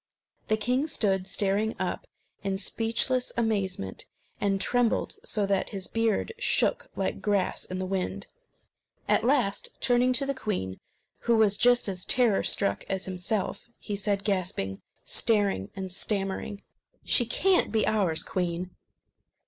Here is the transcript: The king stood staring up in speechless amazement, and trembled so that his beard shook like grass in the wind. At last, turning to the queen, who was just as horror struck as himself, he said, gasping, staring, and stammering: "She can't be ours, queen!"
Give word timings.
The 0.47 0.57
king 0.57 0.87
stood 0.87 1.27
staring 1.27 1.75
up 1.79 2.07
in 2.41 2.57
speechless 2.57 3.31
amazement, 3.37 4.07
and 4.39 4.59
trembled 4.59 5.13
so 5.23 5.45
that 5.45 5.69
his 5.69 5.87
beard 5.87 6.33
shook 6.39 6.89
like 6.95 7.21
grass 7.21 7.65
in 7.65 7.77
the 7.77 7.85
wind. 7.85 8.25
At 9.07 9.23
last, 9.23 9.79
turning 9.79 10.11
to 10.13 10.25
the 10.25 10.33
queen, 10.33 10.79
who 11.19 11.37
was 11.37 11.55
just 11.55 11.87
as 11.87 12.11
horror 12.11 12.41
struck 12.41 12.83
as 12.89 13.05
himself, 13.05 13.69
he 13.77 13.95
said, 13.95 14.23
gasping, 14.23 14.81
staring, 15.05 15.69
and 15.75 15.91
stammering: 15.91 16.63
"She 17.03 17.27
can't 17.27 17.71
be 17.71 17.85
ours, 17.85 18.23
queen!" 18.23 18.71